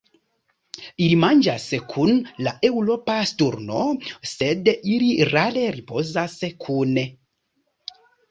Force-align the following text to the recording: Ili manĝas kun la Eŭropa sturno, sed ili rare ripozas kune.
Ili 1.07 1.17
manĝas 1.23 1.65
kun 1.91 2.15
la 2.47 2.53
Eŭropa 2.69 3.17
sturno, 3.33 3.83
sed 4.31 4.71
ili 4.95 5.11
rare 5.33 5.67
ripozas 5.79 6.39
kune. 6.67 7.05